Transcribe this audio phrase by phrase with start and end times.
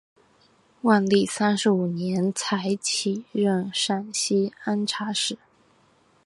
[0.81, 5.37] 万历三十五年才起任陕西按察使。